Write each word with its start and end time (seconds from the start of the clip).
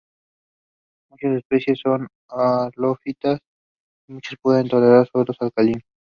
Muchas 1.11 1.33
especies 1.37 1.79
son 1.79 2.07
halófitas 2.27 3.39
y 4.09 4.13
muchas 4.13 4.33
pueden 4.41 4.67
tolerar 4.67 5.07
suelos 5.07 5.37
alcalinos. 5.39 5.83